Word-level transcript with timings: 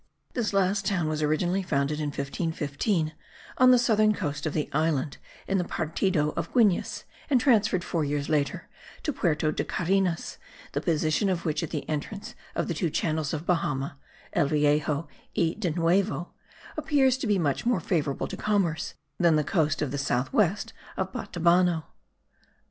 This 0.33 0.51
last 0.51 0.87
town 0.87 1.07
was 1.07 1.21
originally 1.21 1.61
founded 1.61 1.99
in 1.99 2.07
1515 2.07 3.13
on 3.59 3.69
the 3.69 3.77
southern 3.77 4.15
coast 4.15 4.47
of 4.47 4.53
the 4.53 4.67
island, 4.73 5.17
in 5.47 5.59
the 5.59 5.63
Partido 5.63 6.33
of 6.35 6.51
Guines, 6.53 7.03
and 7.29 7.39
transferred, 7.39 7.83
four 7.83 8.03
years 8.03 8.27
later, 8.27 8.67
to 9.03 9.13
Puerto 9.13 9.51
de 9.51 9.63
Carenas, 9.63 10.39
the 10.71 10.81
position 10.81 11.29
of 11.29 11.45
which 11.45 11.61
at 11.61 11.69
the 11.69 11.87
entrance 11.87 12.33
of 12.55 12.67
the 12.67 12.73
two 12.73 12.89
channels 12.89 13.31
of 13.31 13.45
Bahama 13.45 13.99
(el 14.33 14.47
Viejo 14.47 15.07
y 15.37 15.55
de 15.59 15.69
Nuevo) 15.69 16.33
appears 16.75 17.15
to 17.19 17.27
be 17.27 17.37
much 17.37 17.67
more 17.67 17.79
favourable 17.79 18.25
to 18.27 18.35
commerce 18.35 18.95
than 19.19 19.35
the 19.35 19.43
coast 19.43 19.83
on 19.83 19.91
the 19.91 19.99
south 19.99 20.33
west 20.33 20.73
of 20.97 21.13
Batabano. 21.13 21.83